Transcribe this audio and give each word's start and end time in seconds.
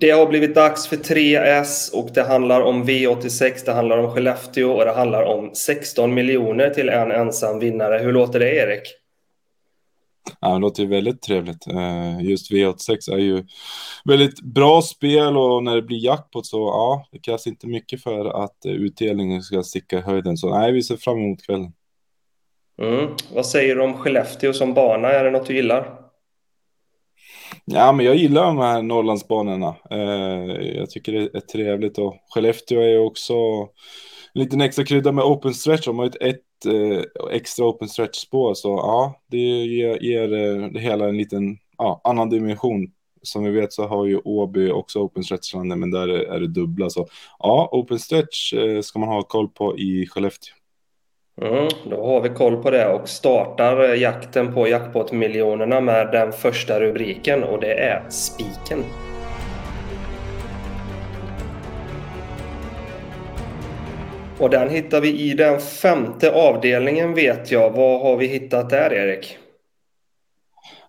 Det 0.00 0.10
har 0.10 0.26
blivit 0.26 0.54
dags 0.54 0.86
för 0.86 0.96
3S 0.96 1.92
och 1.92 2.10
det 2.14 2.22
handlar 2.22 2.60
om 2.60 2.84
V86, 2.84 3.64
det 3.64 3.72
handlar 3.72 3.98
om 3.98 4.10
Skellefteå 4.10 4.72
och 4.72 4.84
det 4.84 4.92
handlar 4.92 5.22
om 5.22 5.50
16 5.54 6.14
miljoner 6.14 6.70
till 6.70 6.88
en 6.88 7.10
ensam 7.10 7.58
vinnare. 7.58 7.98
Hur 7.98 8.12
låter 8.12 8.38
det 8.38 8.54
Erik? 8.54 8.82
Ja, 10.40 10.52
det 10.52 10.58
låter 10.58 10.82
ju 10.82 10.88
väldigt 10.88 11.22
trevligt. 11.22 11.66
Eh, 11.66 12.20
just 12.20 12.52
V86 12.52 13.12
är 13.12 13.18
ju 13.18 13.44
väldigt 14.04 14.40
bra 14.40 14.82
spel 14.82 15.36
och 15.36 15.64
när 15.64 15.76
det 15.76 15.82
blir 15.82 16.04
jackpot 16.04 16.46
så 16.46 16.58
ja, 16.58 17.06
det 17.12 17.18
krävs 17.18 17.46
inte 17.46 17.66
mycket 17.66 18.02
för 18.02 18.44
att 18.44 18.58
utdelningen 18.64 19.42
ska 19.42 19.62
sticka 19.62 19.98
i 19.98 20.02
höjden. 20.02 20.36
Så 20.36 20.58
nej, 20.58 20.72
vi 20.72 20.82
ser 20.82 20.96
fram 20.96 21.18
emot 21.18 21.46
kvällen. 21.46 21.72
Mm. 22.82 23.08
Vad 23.34 23.46
säger 23.46 23.76
du 23.76 23.82
om 23.82 23.94
Skellefteå 23.94 24.52
som 24.52 24.74
bana? 24.74 25.08
Är 25.08 25.24
det 25.24 25.30
något 25.30 25.46
du 25.46 25.54
gillar? 25.54 25.97
Ja, 27.70 27.92
men 27.92 28.06
jag 28.06 28.16
gillar 28.16 28.44
de 28.44 28.58
här 28.58 28.82
Norrlandsbanorna. 28.82 29.76
Eh, 29.90 30.76
jag 30.76 30.90
tycker 30.90 31.12
det 31.12 31.34
är 31.34 31.40
trevligt 31.40 31.98
och 31.98 32.16
Skellefteå 32.30 32.80
är 32.80 32.98
också 32.98 33.34
en 34.34 34.42
liten 34.42 34.60
extra 34.60 34.84
krydda 34.84 35.12
med 35.12 35.24
open 35.24 35.54
stretch. 35.54 35.84
De 35.84 35.98
har 35.98 36.06
ett, 36.06 36.22
ett 36.22 36.66
eh, 36.66 37.02
extra 37.32 37.66
open 37.66 37.88
stretch 37.88 38.18
spår 38.18 38.54
så 38.54 38.68
ja, 38.68 39.20
det 39.30 39.38
ger, 39.38 40.02
ger 40.02 40.32
eh, 40.32 40.68
det 40.68 40.80
hela 40.80 41.08
en 41.08 41.16
liten 41.16 41.58
ja, 41.78 42.00
annan 42.04 42.30
dimension. 42.30 42.92
Som 43.22 43.44
vi 43.44 43.50
vet 43.50 43.72
så 43.72 43.86
har 43.86 44.06
ju 44.06 44.18
Åby 44.24 44.70
också 44.70 44.98
open 44.98 45.24
stretch 45.24 45.54
men 45.54 45.90
där 45.90 46.08
är 46.08 46.40
det 46.40 46.48
dubbla 46.48 46.90
så 46.90 47.06
ja, 47.38 47.68
open 47.72 47.98
stretch 47.98 48.54
ska 48.82 48.98
man 48.98 49.08
ha 49.08 49.22
koll 49.22 49.48
på 49.48 49.78
i 49.78 50.06
Skellefteå. 50.06 50.57
Mm, 51.42 51.68
då 51.90 52.06
har 52.06 52.20
vi 52.20 52.28
koll 52.28 52.62
på 52.62 52.70
det 52.70 52.86
och 52.86 53.08
startar 53.08 53.84
eh, 53.84 54.02
jakten 54.02 54.54
på 54.54 54.68
jackpot-miljonerna 54.68 55.80
med 55.80 56.08
den 56.12 56.32
första 56.32 56.80
rubriken 56.80 57.44
och 57.44 57.60
det 57.60 57.72
är 57.72 58.02
spiken. 58.08 58.84
Och 64.38 64.50
den 64.50 64.68
hittar 64.68 65.00
vi 65.00 65.20
i 65.20 65.34
den 65.34 65.60
femte 65.60 66.32
avdelningen 66.32 67.14
vet 67.14 67.50
jag. 67.50 67.70
Vad 67.70 68.00
har 68.00 68.16
vi 68.16 68.26
hittat 68.26 68.70
där 68.70 68.92
Erik? 68.92 69.38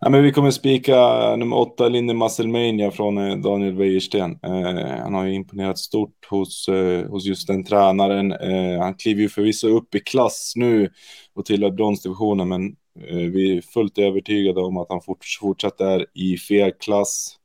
Ja, 0.02 0.10
men 0.10 0.24
vi 0.24 0.32
kommer 0.32 0.52
spika 0.52 0.96
eh, 0.96 1.38
nummer 1.38 1.58
åtta, 1.58 1.88
Linde 1.88 2.14
Musclemania 2.14 2.92
från 2.92 3.18
eh, 3.18 3.38
Daniel 3.38 3.76
Wäjersten. 3.76 4.40
Eh, 4.44 5.02
han 5.02 5.14
har 5.14 5.26
ju 5.26 5.34
imponerat 5.34 5.78
stort 5.78 6.28
hos, 6.30 6.68
eh, 6.68 7.10
hos 7.10 7.26
just 7.26 7.48
den 7.48 7.64
tränaren. 7.64 8.32
Eh, 8.32 8.82
han 8.82 8.94
kliver 8.94 9.22
ju 9.22 9.30
förvisso 9.30 9.68
upp 9.68 9.96
i 9.96 10.00
klass 10.00 10.54
nu 10.56 10.90
och 11.34 11.46
tillhör 11.46 11.72
bronsdivisionen, 11.72 12.48
men 12.48 12.76
eh, 13.10 13.18
vi 13.18 13.58
är 13.58 13.62
fullt 13.62 13.98
övertygade 13.98 14.62
om 14.62 14.78
att 14.78 14.88
han 14.90 15.02
fort, 15.02 15.26
fortsatt 15.42 15.82
är 15.82 16.06
i 16.14 16.38
fel 16.38 16.72
klass. 16.72 17.36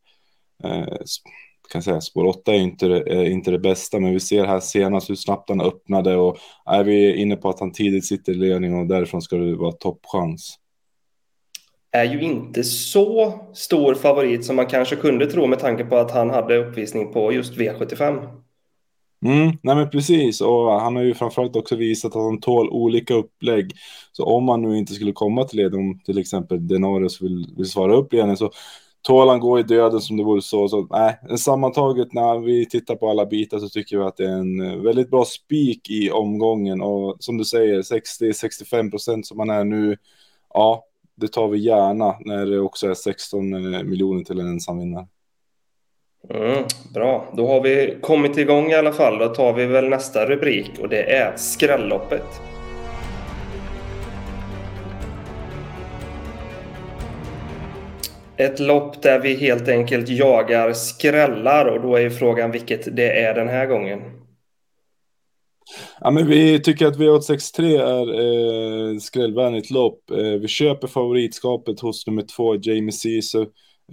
Eh, 0.64 0.86
kan 1.72 1.82
säga, 1.82 2.00
spår 2.00 2.24
8 2.24 2.54
är 2.54 2.58
inte, 2.58 2.86
är 2.86 3.22
eh, 3.22 3.32
inte 3.32 3.50
det 3.50 3.58
bästa, 3.58 4.00
men 4.00 4.12
vi 4.12 4.20
ser 4.20 4.44
här 4.44 4.60
senast 4.60 5.10
hur 5.10 5.14
snabbt 5.14 5.48
han 5.48 5.60
öppnade 5.60 6.16
och 6.16 6.36
är 6.66 6.84
vi 6.84 7.16
inne 7.16 7.36
på 7.36 7.48
att 7.48 7.60
han 7.60 7.72
tidigt 7.72 8.06
sitter 8.06 8.32
i 8.32 8.36
ledning 8.36 8.74
och 8.74 8.86
därifrån 8.86 9.22
ska 9.22 9.36
det 9.36 9.56
vara 9.56 9.72
toppchans 9.72 10.58
är 11.94 12.04
ju 12.04 12.20
inte 12.22 12.64
så 12.64 13.40
stor 13.52 13.94
favorit 13.94 14.44
som 14.44 14.56
man 14.56 14.66
kanske 14.66 14.96
kunde 14.96 15.26
tro 15.26 15.46
med 15.46 15.58
tanke 15.58 15.84
på 15.84 15.96
att 15.96 16.10
han 16.10 16.30
hade 16.30 16.56
uppvisning 16.56 17.12
på 17.12 17.32
just 17.32 17.54
V75. 17.54 18.28
Mm, 19.24 19.58
nej 19.62 19.76
men 19.76 19.90
precis, 19.90 20.40
och 20.40 20.80
han 20.80 20.96
har 20.96 21.02
ju 21.02 21.14
framförallt 21.14 21.56
också 21.56 21.76
visat 21.76 22.16
att 22.16 22.22
han 22.22 22.40
tål 22.40 22.68
olika 22.70 23.14
upplägg. 23.14 23.72
Så 24.12 24.24
om 24.24 24.44
man 24.44 24.62
nu 24.62 24.78
inte 24.78 24.94
skulle 24.94 25.12
komma 25.12 25.44
till 25.44 25.58
ledning, 25.58 25.80
om 25.80 26.00
till 26.00 26.18
exempel 26.18 26.68
Denarius 26.68 27.22
vill, 27.22 27.54
vill 27.56 27.70
svara 27.70 27.94
upp 27.94 28.12
igen, 28.14 28.36
så 28.36 28.50
tål 29.02 29.28
han 29.28 29.40
gå 29.40 29.58
i 29.58 29.62
döden 29.62 30.00
som 30.00 30.16
det 30.16 30.24
vore 30.24 30.42
så. 30.42 30.68
Så 30.68 30.86
nej, 30.90 31.38
sammantaget 31.38 32.12
när 32.12 32.38
vi 32.38 32.66
tittar 32.66 32.94
på 32.94 33.10
alla 33.10 33.26
bitar 33.26 33.58
så 33.58 33.68
tycker 33.68 33.98
vi 33.98 34.04
att 34.04 34.16
det 34.16 34.24
är 34.24 34.38
en 34.38 34.60
eh, 34.60 34.76
väldigt 34.76 35.10
bra 35.10 35.24
spik 35.24 35.90
i 35.90 36.10
omgången 36.10 36.80
och 36.82 37.16
som 37.18 37.38
du 37.38 37.44
säger 37.44 37.82
60-65 37.82 38.90
procent 38.90 39.26
som 39.26 39.36
man 39.36 39.50
är 39.50 39.64
nu. 39.64 39.96
Ja, 40.54 40.84
det 41.16 41.28
tar 41.28 41.48
vi 41.48 41.58
gärna 41.58 42.16
när 42.20 42.46
det 42.46 42.60
också 42.60 42.90
är 42.90 42.94
16 42.94 43.74
eh, 43.74 43.82
miljoner 43.82 44.24
till 44.24 44.40
en 44.40 44.46
ensam 44.46 44.78
vinnare. 44.78 45.06
Mm, 46.30 46.64
bra, 46.94 47.32
då 47.36 47.46
har 47.46 47.60
vi 47.60 47.96
kommit 48.00 48.38
igång 48.38 48.70
i 48.70 48.74
alla 48.74 48.92
fall. 48.92 49.18
Då 49.18 49.28
tar 49.28 49.52
vi 49.52 49.66
väl 49.66 49.88
nästa 49.88 50.26
rubrik 50.26 50.70
och 50.80 50.88
det 50.88 51.16
är 51.16 51.36
skrälloppet. 51.36 52.40
Ett 58.36 58.60
lopp 58.60 59.02
där 59.02 59.20
vi 59.20 59.34
helt 59.34 59.68
enkelt 59.68 60.08
jagar 60.08 60.72
skrällar 60.72 61.66
och 61.66 61.82
då 61.82 61.96
är 61.96 62.10
frågan 62.10 62.50
vilket 62.50 62.96
det 62.96 63.20
är 63.20 63.34
den 63.34 63.48
här 63.48 63.66
gången. 63.66 64.00
Ja, 66.04 66.10
men 66.10 66.26
vi 66.26 66.60
tycker 66.60 66.86
att 66.86 66.96
V863 66.96 67.62
är 67.80 68.92
eh, 68.92 68.98
skrällvänligt 68.98 69.70
lopp. 69.70 70.10
Eh, 70.10 70.40
vi 70.40 70.48
köper 70.48 70.88
favoritskapet 70.88 71.80
hos 71.80 72.06
nummer 72.06 72.22
två, 72.22 72.54
Jamie 72.56 72.92
Caesar. 73.02 73.42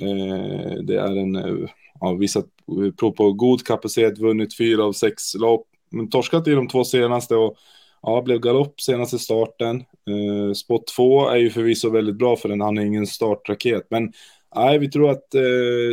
Eh, 0.01 0.73
det 0.83 0.95
är 0.99 1.17
en, 1.17 1.35
eh, 1.35 1.69
ja, 1.99 2.13
visat 2.13 2.45
eh, 2.85 2.91
prov 2.93 3.11
på 3.11 3.33
god 3.33 3.65
kapacitet, 3.65 4.19
vunnit 4.19 4.57
fyra 4.57 4.83
av 4.85 4.93
sex 4.93 5.35
lopp, 5.35 5.67
men 5.91 6.09
torskat 6.09 6.47
i 6.47 6.51
de 6.51 6.67
två 6.67 6.83
senaste 6.83 7.35
och 7.35 7.55
ja, 8.01 8.21
blev 8.21 8.39
galopp 8.39 8.81
senaste 8.81 9.19
starten. 9.19 9.75
Eh, 10.09 10.53
spot 10.53 10.87
2 10.87 11.29
är 11.29 11.37
ju 11.37 11.49
förvisso 11.49 11.89
väldigt 11.89 12.17
bra 12.17 12.35
för 12.35 12.49
den, 12.49 12.61
han 12.61 12.77
är 12.77 12.85
ingen 12.85 13.07
startraket, 13.07 13.87
men 13.89 14.13
nej, 14.55 14.79
vi 14.79 14.89
tror 14.91 15.09
att 15.11 15.35
eh, 15.35 15.41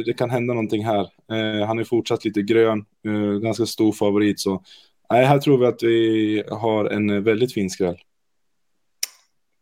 det 0.07 0.19
kan 0.19 0.31
hända 0.31 0.55
någonting 0.55 0.85
här. 0.85 1.01
Eh, 1.33 1.67
han 1.67 1.79
är 1.79 1.85
fortsatt 1.85 2.25
lite 2.25 2.43
grön, 2.43 2.85
eh, 3.07 3.39
ganska 3.41 3.67
stor 3.67 3.93
favorit, 3.93 4.41
så 4.41 4.63
Nej, 5.11 5.25
här 5.25 5.39
tror 5.39 5.59
vi 5.59 5.67
att 5.67 5.83
vi 5.83 6.45
har 6.51 6.85
en 6.85 7.25
väldigt 7.25 7.55
fin 7.55 7.71
skräll. 7.71 7.97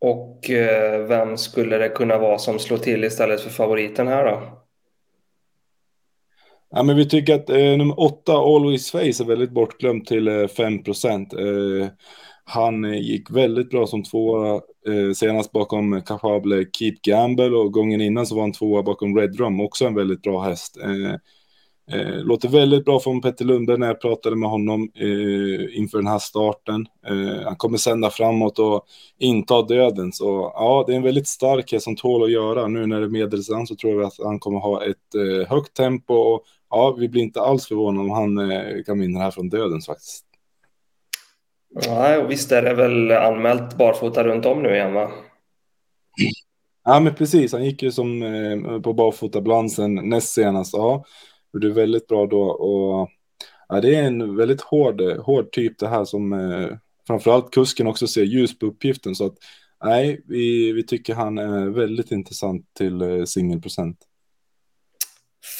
Och 0.01 0.51
eh, 0.51 1.07
vem 1.07 1.37
skulle 1.37 1.79
det 1.79 1.89
kunna 1.89 2.19
vara 2.19 2.39
som 2.39 2.59
slår 2.59 2.79
till 2.79 3.05
istället 3.05 3.41
för 3.41 3.51
favoriten 3.51 4.09
här 4.09 4.25
då? 4.25 4.67
Ja, 6.71 6.83
men 6.83 6.97
vi 6.97 7.09
tycker 7.09 7.35
att 7.35 7.51
eh, 7.51 7.77
nummer 7.77 8.01
åtta, 8.01 8.33
Always 8.33 8.91
Face, 8.91 9.23
är 9.23 9.25
väldigt 9.25 9.51
bortglömd 9.51 10.07
till 10.07 10.29
eh, 10.29 10.47
5 10.47 10.83
procent. 10.83 11.33
Eh, 11.33 11.89
han 12.45 12.85
eh, 12.85 13.01
gick 13.01 13.31
väldigt 13.31 13.71
bra 13.71 13.87
som 13.87 14.03
tvåa 14.03 14.55
eh, 14.87 15.13
senast 15.15 15.53
bakom 15.53 16.03
Capable 16.03 16.67
Keep 16.79 16.95
Gamble 17.03 17.57
och 17.57 17.73
gången 17.73 18.01
innan 18.01 18.27
så 18.27 18.35
var 18.35 18.43
han 18.43 18.53
tvåa 18.53 18.83
bakom 18.83 19.19
Red 19.19 19.41
Rum, 19.41 19.61
också 19.61 19.87
en 19.87 19.95
väldigt 19.95 20.23
bra 20.23 20.43
häst. 20.43 20.77
Eh, 21.93 22.25
låter 22.25 22.49
väldigt 22.49 22.85
bra 22.85 23.01
från 23.01 23.21
Petter 23.21 23.45
Lundberg 23.45 23.79
när 23.79 23.87
jag 23.87 24.01
pratade 24.01 24.37
med 24.37 24.49
honom 24.49 24.91
eh, 24.95 25.79
inför 25.79 25.99
den 25.99 26.07
här 26.07 26.19
starten. 26.19 26.87
Eh, 27.07 27.45
han 27.45 27.57
kommer 27.57 27.79
sända 27.79 28.11
framåt 28.11 28.59
och 28.59 28.87
inta 29.19 29.63
döden. 29.63 30.13
Så 30.13 30.53
ja, 30.55 30.85
det 30.87 30.93
är 30.93 30.97
en 30.97 31.03
väldigt 31.03 31.29
stark 31.29 31.73
häst 31.73 31.85
som 31.85 31.97
tål 31.97 32.23
att 32.23 32.31
göra. 32.31 32.69
Nu 32.69 32.87
när 32.87 33.01
det 33.01 33.07
är 33.07 33.11
medelsam 33.11 33.67
så 33.67 33.77
tror 33.77 33.93
jag 33.93 34.07
att 34.07 34.25
han 34.25 34.39
kommer 34.39 34.59
ha 34.59 34.85
ett 34.85 35.15
eh, 35.15 35.49
högt 35.49 35.75
tempo. 35.75 36.15
Och, 36.15 36.43
ja, 36.71 36.97
vi 36.99 37.09
blir 37.09 37.23
inte 37.23 37.41
alls 37.41 37.67
förvånade 37.67 38.05
om 38.05 38.11
han 38.11 38.51
eh, 38.51 38.83
kan 38.87 39.01
vinna 39.01 39.21
här 39.21 39.31
från 39.31 39.49
döden 39.49 39.81
faktiskt. 39.81 40.25
Nej, 41.87 42.19
och 42.19 42.31
visst 42.31 42.53
är 42.53 42.63
det 42.63 42.75
väl 42.75 43.11
anmält 43.11 43.79
barfota 43.79 44.25
runt 44.25 44.47
om 44.47 44.63
nu 44.63 44.75
igen 44.75 44.95
va? 44.95 45.11
Ja, 46.85 47.01
men 47.01 47.15
precis. 47.15 47.53
Han 47.53 47.65
gick 47.65 47.83
ju 47.83 47.93
som 47.93 48.23
eh, 48.23 48.81
på 48.81 48.93
barfotabalansen 48.93 49.95
näst 49.95 50.29
senast. 50.29 50.73
Ja 50.73 51.05
det 51.53 51.67
är 51.67 51.71
väldigt 51.71 52.07
bra 52.07 52.27
då. 52.27 52.43
Och, 52.43 53.09
ja, 53.69 53.81
det 53.81 53.95
är 53.95 54.03
en 54.03 54.37
väldigt 54.37 54.61
hård, 54.61 55.01
hård 55.01 55.53
typ 55.53 55.79
det 55.79 55.89
här 55.89 56.05
som 56.05 56.33
eh, 56.33 56.69
framförallt 57.07 57.51
kusken 57.51 57.87
också 57.87 58.07
ser 58.07 58.23
ljus 58.23 58.59
på 58.59 58.67
uppgiften. 58.67 59.15
Så 59.15 59.27
att 59.27 59.35
nej, 59.85 60.21
vi, 60.27 60.73
vi 60.73 60.87
tycker 60.87 61.15
han 61.15 61.39
är 61.39 61.67
väldigt 61.67 62.11
intressant 62.11 62.67
till 62.79 63.03
eh, 63.03 63.25
singelprocent. 63.25 63.99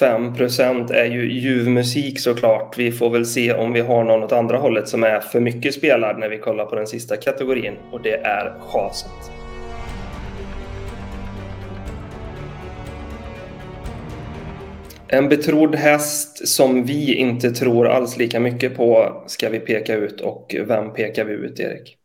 5% 0.01 0.93
är 0.93 1.05
ju 1.05 1.33
ljuv 1.33 1.69
musik 1.69 2.21
såklart. 2.21 2.79
Vi 2.79 2.93
får 2.93 3.11
väl 3.11 3.27
se 3.27 3.53
om 3.53 3.73
vi 3.73 3.81
har 3.81 4.05
någon 4.05 4.23
åt 4.23 4.33
andra 4.33 4.59
hållet 4.59 4.89
som 4.89 5.05
är 5.05 5.21
för 5.21 5.41
mycket 5.41 5.75
spelad 5.75 6.19
när 6.19 6.29
vi 6.29 6.39
kollar 6.39 6.67
på 6.67 6.75
den 6.75 6.87
sista 6.87 7.17
kategorin 7.17 7.75
och 7.93 8.03
det 8.03 8.17
är 8.17 8.59
chaset. 8.61 9.46
En 15.09 15.29
betrodd 15.29 15.75
häst 15.75 16.49
som 16.49 16.85
vi 16.85 17.15
inte 17.15 17.51
tror 17.51 17.87
alls 17.87 18.17
lika 18.17 18.41
mycket 18.41 18.77
på 18.77 19.23
ska 19.27 19.49
vi 19.49 19.59
peka 19.59 19.95
ut 19.95 20.21
och 20.21 20.57
vem 20.67 20.93
pekar 20.93 21.25
vi 21.25 21.33
ut 21.33 21.61
Erik? 21.61 21.97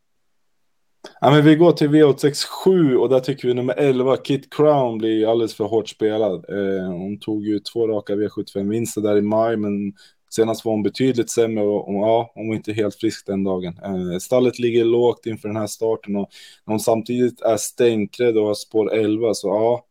Ja, 1.21 1.31
men 1.31 1.45
vi 1.45 1.55
går 1.55 1.71
till 1.71 1.89
V867 1.89 2.95
och 2.95 3.09
där 3.09 3.19
tycker 3.19 3.47
vi 3.47 3.53
nummer 3.53 3.73
11, 3.77 4.17
Kit 4.17 4.53
Crown, 4.53 4.97
blir 4.97 5.31
alldeles 5.31 5.53
för 5.53 5.63
hårt 5.63 5.89
spelad. 5.89 6.45
Eh, 6.49 6.87
hon 6.87 7.19
tog 7.19 7.45
ju 7.45 7.59
två 7.59 7.87
raka 7.87 8.15
V75-vinster 8.15 9.01
där 9.01 9.17
i 9.17 9.21
maj, 9.21 9.57
men 9.57 9.93
senast 10.29 10.65
var 10.65 10.71
hon 10.71 10.83
betydligt 10.83 11.29
sämre 11.29 11.63
och, 11.63 11.87
och 11.87 11.95
ja, 11.95 12.31
hon 12.35 12.47
var 12.47 12.55
inte 12.55 12.73
helt 12.73 12.95
frisk 12.95 13.25
den 13.25 13.43
dagen. 13.43 13.79
Eh, 13.83 14.17
stallet 14.19 14.59
ligger 14.59 14.85
lågt 14.85 15.25
inför 15.25 15.47
den 15.47 15.57
här 15.57 15.67
starten 15.67 16.15
och 16.15 16.29
när 16.65 16.73
hon 16.73 16.79
samtidigt 16.79 17.41
är 17.41 17.57
stänkrädd 17.57 18.37
och 18.37 18.47
har 18.47 18.53
spår 18.53 18.93
11, 18.93 19.33
så 19.33 19.47
ja, 19.47 19.85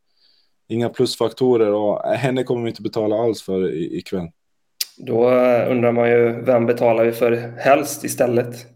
inga 0.70 0.88
plusfaktorer 0.88 1.72
och 1.72 2.02
henne 2.02 2.42
kommer 2.42 2.62
vi 2.62 2.68
inte 2.70 2.82
betala 2.82 3.16
alls 3.16 3.42
för 3.42 3.74
ikväll. 3.74 4.28
Då 4.96 5.30
undrar 5.68 5.92
man 5.92 6.10
ju 6.10 6.42
vem 6.42 6.66
betalar 6.66 7.04
vi 7.04 7.12
för 7.12 7.52
helst 7.58 8.04
istället? 8.04 8.66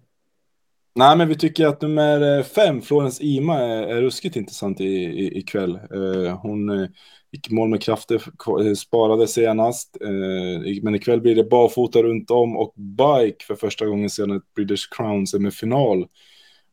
Nej, 0.97 1.17
men 1.17 1.29
vi 1.29 1.35
tycker 1.35 1.67
att 1.67 1.83
nummer 1.83 2.43
fem, 2.43 2.83
Florence 2.83 3.25
Ima, 3.25 3.59
är, 3.59 3.83
är 3.83 4.03
ruskigt 4.03 4.37
intressant 4.37 4.81
i, 4.81 4.85
i, 4.85 5.39
ikväll. 5.39 5.75
Eh, 5.75 6.39
hon 6.39 6.69
eh, 6.71 6.89
gick 7.33 7.51
mål 7.51 7.69
med 7.69 7.83
krafter, 7.83 8.23
eh, 8.61 8.75
sparade 8.75 9.27
senast. 9.29 9.97
Eh, 10.01 10.83
men 10.83 10.95
ikväll 10.95 11.21
blir 11.21 11.35
det 11.35 11.45
barfota 11.45 12.03
runt 12.03 12.31
om 12.31 12.57
och 12.57 12.75
bike 12.77 13.45
för 13.45 13.55
första 13.55 13.87
gången 13.87 14.11
sedan 14.11 14.37
ett 14.37 14.55
British 14.57 14.89
Crown 14.97 15.27
semifinal. 15.27 16.07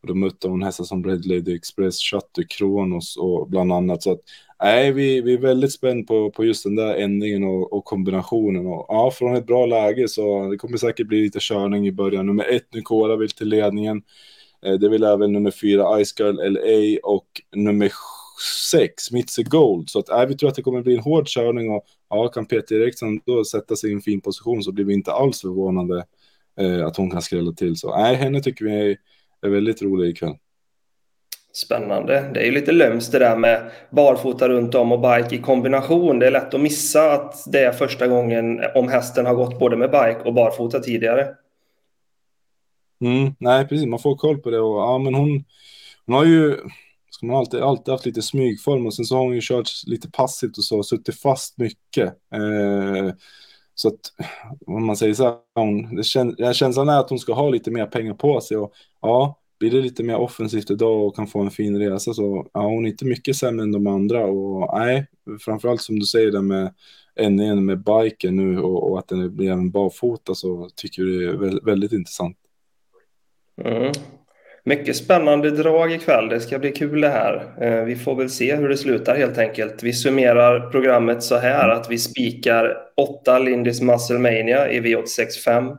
Och 0.02 0.08
då 0.08 0.14
mötte 0.14 0.48
hon 0.48 0.62
hästar 0.62 0.84
som 0.84 1.04
Red 1.04 1.26
Lady 1.26 1.54
Express, 1.54 1.98
Chatter, 1.98 2.42
Kronos 2.48 3.16
och 3.16 3.48
bland 3.48 3.72
annat. 3.72 4.02
Så 4.02 4.12
att, 4.12 4.20
nej, 4.62 4.92
vi, 4.92 5.20
vi 5.20 5.34
är 5.34 5.38
väldigt 5.38 5.72
spända 5.72 6.06
på, 6.06 6.30
på 6.30 6.44
just 6.44 6.64
den 6.64 6.76
där 6.76 6.94
ändringen 6.94 7.44
och, 7.44 7.72
och, 7.72 7.84
kombinationen. 7.84 8.66
Och, 8.66 8.86
ja, 8.88 9.10
från 9.10 9.36
ett 9.36 9.46
bra 9.46 9.66
läge 9.66 10.08
så 10.08 10.50
det 10.50 10.56
kommer 10.56 10.76
säkert 10.76 11.06
bli 11.06 11.22
lite 11.22 11.38
körning 11.40 11.86
i 11.86 11.92
början. 11.92 12.26
Nummer 12.26 12.44
ett, 12.50 12.74
Nicola 12.74 13.16
vill 13.16 13.30
till 13.30 13.48
ledningen. 13.48 14.02
Eh, 14.66 14.74
det 14.74 14.88
vill 14.88 15.04
även 15.04 15.32
nummer 15.32 15.50
fyra, 15.50 16.04
Ice 16.04 16.14
Girl 16.20 16.36
LA 16.36 16.98
och 17.02 17.26
nummer 17.56 17.92
sex, 18.70 19.10
Mitzi 19.10 19.42
Gold. 19.42 19.90
Så 19.90 19.98
att, 19.98 20.08
nej, 20.08 20.26
vi 20.26 20.36
tror 20.36 20.48
att 20.48 20.54
det 20.54 20.62
kommer 20.62 20.82
bli 20.82 20.94
en 20.94 21.02
hård 21.02 21.28
körning 21.28 21.70
och 21.70 21.84
ja, 22.10 22.28
kan 22.28 22.46
Peter 22.46 22.82
Eriksson 22.82 23.20
då 23.26 23.44
sätta 23.44 23.76
sig 23.76 23.90
i 23.90 23.94
en 23.94 24.00
fin 24.00 24.20
position 24.20 24.62
så 24.62 24.72
blir 24.72 24.84
vi 24.84 24.94
inte 24.94 25.12
alls 25.12 25.40
förvånade 25.40 26.04
eh, 26.60 26.86
att 26.86 26.96
hon 26.96 27.10
kan 27.10 27.22
skrälla 27.22 27.52
till. 27.52 27.76
Så 27.76 27.96
nej, 27.96 28.16
henne 28.16 28.40
tycker 28.40 28.64
vi 28.64 28.96
är, 29.42 29.48
väldigt 29.48 29.82
rolig 29.82 30.10
ikväll. 30.10 30.36
Spännande. 31.52 32.30
Det 32.34 32.40
är 32.40 32.44
ju 32.44 32.52
lite 32.52 32.72
lömskt 32.72 33.12
det 33.12 33.18
där 33.18 33.36
med 33.36 33.70
barfota 33.90 34.48
runt 34.48 34.74
om 34.74 34.92
och 34.92 35.00
bike 35.00 35.36
i 35.36 35.38
kombination. 35.38 36.18
Det 36.18 36.26
är 36.26 36.30
lätt 36.30 36.54
att 36.54 36.60
missa 36.60 37.12
att 37.12 37.44
det 37.52 37.64
är 37.64 37.72
första 37.72 38.08
gången 38.08 38.60
om 38.74 38.88
hästen 38.88 39.26
har 39.26 39.34
gått 39.34 39.58
både 39.58 39.76
med 39.76 39.90
bike 39.90 40.20
och 40.24 40.34
barfota 40.34 40.80
tidigare. 40.80 41.28
Mm, 43.00 43.34
nej, 43.38 43.68
precis. 43.68 43.86
Man 43.86 43.98
får 43.98 44.16
koll 44.16 44.38
på 44.38 44.50
det. 44.50 44.60
Och, 44.60 44.80
ja, 44.80 44.98
men 44.98 45.14
hon, 45.14 45.44
hon 46.06 46.14
har 46.14 46.24
ju 46.24 46.56
hon 47.20 47.30
har 47.30 47.38
alltid, 47.38 47.60
alltid 47.60 47.92
haft 47.92 48.06
lite 48.06 48.22
smygform 48.22 48.86
och 48.86 48.94
sen 48.94 49.04
så 49.04 49.16
har 49.16 49.22
hon 49.22 49.34
ju 49.34 49.40
kört 49.42 49.68
lite 49.86 50.10
passivt 50.10 50.58
och 50.58 50.64
så, 50.64 50.82
suttit 50.82 51.20
fast 51.20 51.58
mycket. 51.58 52.06
Eh, 52.34 53.14
så 53.74 53.88
att, 53.88 54.00
om 54.66 54.86
man 54.86 54.96
säger 54.96 55.14
så 55.14 55.24
här, 55.24 55.34
hon, 55.54 55.96
det 55.96 56.04
kän, 56.04 56.54
känslan 56.54 56.88
är 56.88 56.98
att 56.98 57.10
hon 57.10 57.18
ska 57.18 57.32
ha 57.32 57.48
lite 57.48 57.70
mer 57.70 57.86
pengar 57.86 58.14
på 58.14 58.40
sig 58.40 58.56
och 58.56 58.72
ja, 59.00 59.38
blir 59.60 59.70
det 59.70 59.80
lite 59.80 60.02
mer 60.02 60.16
offensivt 60.16 60.70
idag 60.70 61.06
och 61.06 61.16
kan 61.16 61.26
få 61.26 61.40
en 61.40 61.50
fin 61.50 61.78
resa 61.78 62.14
så 62.14 62.46
ja, 62.52 62.60
hon 62.60 62.84
är 62.84 62.90
inte 62.90 63.04
mycket 63.04 63.36
sämre 63.36 63.62
än 63.62 63.72
de 63.72 63.86
andra 63.86 64.26
och 64.26 64.78
nej, 64.78 65.06
framförallt 65.40 65.80
som 65.80 65.98
du 65.98 66.06
säger 66.06 66.30
det 66.30 66.42
med 66.42 66.74
ändringen 67.16 67.64
med 67.64 67.84
biken 67.84 68.36
nu 68.36 68.60
och, 68.60 68.90
och 68.90 68.98
att 68.98 69.08
den 69.08 69.36
blir 69.36 69.50
även 69.50 69.70
barfota 69.70 70.34
så 70.34 70.68
tycker 70.76 71.02
jag 71.02 71.10
det 71.10 71.26
är 71.26 71.36
väldigt, 71.36 71.64
väldigt 71.64 71.92
intressant. 71.92 72.36
Mm. 73.64 73.92
Mycket 74.64 74.96
spännande 74.96 75.50
drag 75.50 75.92
ikväll. 75.92 76.28
Det 76.28 76.40
ska 76.40 76.58
bli 76.58 76.72
kul 76.72 77.00
det 77.00 77.08
här. 77.08 77.54
Eh, 77.60 77.84
vi 77.84 77.96
får 77.96 78.14
väl 78.14 78.30
se 78.30 78.56
hur 78.56 78.68
det 78.68 78.76
slutar 78.76 79.16
helt 79.16 79.38
enkelt. 79.38 79.82
Vi 79.82 79.92
summerar 79.92 80.70
programmet 80.70 81.22
så 81.22 81.36
här 81.36 81.68
att 81.68 81.90
vi 81.90 81.98
spikar 81.98 82.76
8 82.96 83.38
Lindis 83.38 83.80
Musclemania 83.80 84.70
i 84.70 84.80
V865. 84.80 85.76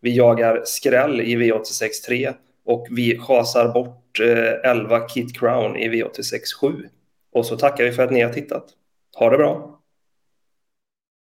Vi 0.00 0.16
jagar 0.16 0.62
skräll 0.64 1.20
i 1.20 1.36
V863 1.36 2.34
och 2.66 2.86
vi 2.90 3.18
chasar 3.18 3.72
bort 3.72 4.20
eh, 4.20 4.70
11 4.70 5.08
Kit 5.08 5.38
Crown 5.38 5.76
i 5.76 5.88
V867. 5.88 6.72
Och 7.32 7.46
så 7.46 7.56
tackar 7.56 7.84
vi 7.84 7.92
för 7.92 8.02
att 8.02 8.12
ni 8.12 8.20
har 8.20 8.32
tittat. 8.32 8.64
Ha 9.18 9.30
det 9.30 9.36
bra! 9.36 9.75